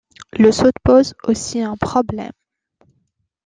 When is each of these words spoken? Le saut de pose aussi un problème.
Le 0.33 0.51
saut 0.51 0.65
de 0.65 0.71
pose 0.83 1.13
aussi 1.27 1.61
un 1.61 1.77
problème. 1.77 2.31